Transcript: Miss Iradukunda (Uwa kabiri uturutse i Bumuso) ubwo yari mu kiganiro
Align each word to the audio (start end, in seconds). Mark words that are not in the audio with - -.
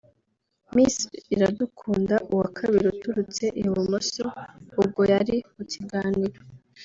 Miss 0.75 0.95
Iradukunda 1.35 2.15
(Uwa 2.31 2.47
kabiri 2.57 2.85
uturutse 2.93 3.43
i 3.61 3.63
Bumuso) 3.71 4.27
ubwo 4.81 5.01
yari 5.11 5.35
mu 5.55 5.63
kiganiro 5.71 6.39